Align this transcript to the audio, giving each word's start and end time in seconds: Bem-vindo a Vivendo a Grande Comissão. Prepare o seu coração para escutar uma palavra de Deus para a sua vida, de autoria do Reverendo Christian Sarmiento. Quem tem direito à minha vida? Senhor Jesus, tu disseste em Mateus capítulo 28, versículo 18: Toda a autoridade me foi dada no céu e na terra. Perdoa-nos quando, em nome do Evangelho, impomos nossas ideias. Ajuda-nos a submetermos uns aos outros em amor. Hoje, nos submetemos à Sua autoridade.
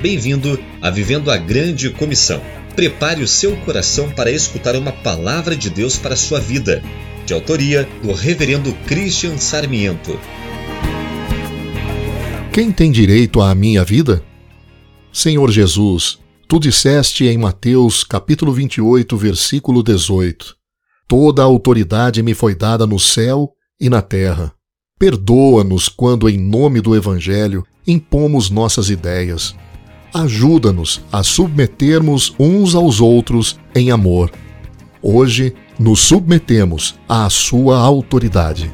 Bem-vindo 0.00 0.56
a 0.80 0.90
Vivendo 0.90 1.28
a 1.28 1.36
Grande 1.36 1.90
Comissão. 1.90 2.40
Prepare 2.76 3.20
o 3.20 3.26
seu 3.26 3.56
coração 3.62 4.08
para 4.08 4.30
escutar 4.30 4.76
uma 4.76 4.92
palavra 4.92 5.56
de 5.56 5.68
Deus 5.68 5.96
para 5.98 6.14
a 6.14 6.16
sua 6.16 6.38
vida, 6.38 6.80
de 7.26 7.34
autoria 7.34 7.88
do 8.00 8.12
Reverendo 8.12 8.72
Christian 8.86 9.36
Sarmiento. 9.38 10.16
Quem 12.52 12.70
tem 12.70 12.92
direito 12.92 13.40
à 13.40 13.52
minha 13.56 13.82
vida? 13.82 14.22
Senhor 15.12 15.50
Jesus, 15.50 16.20
tu 16.46 16.60
disseste 16.60 17.24
em 17.24 17.36
Mateus 17.36 18.04
capítulo 18.04 18.52
28, 18.52 19.16
versículo 19.16 19.82
18: 19.82 20.54
Toda 21.08 21.42
a 21.42 21.46
autoridade 21.46 22.22
me 22.22 22.34
foi 22.34 22.54
dada 22.54 22.86
no 22.86 23.00
céu 23.00 23.50
e 23.80 23.90
na 23.90 24.00
terra. 24.00 24.52
Perdoa-nos 24.96 25.88
quando, 25.88 26.28
em 26.28 26.38
nome 26.38 26.80
do 26.80 26.94
Evangelho, 26.94 27.66
impomos 27.84 28.48
nossas 28.48 28.90
ideias. 28.90 29.56
Ajuda-nos 30.12 31.02
a 31.12 31.22
submetermos 31.22 32.34
uns 32.38 32.74
aos 32.74 33.00
outros 33.00 33.58
em 33.74 33.90
amor. 33.90 34.30
Hoje, 35.02 35.54
nos 35.78 36.00
submetemos 36.00 36.94
à 37.08 37.28
Sua 37.30 37.78
autoridade. 37.78 38.70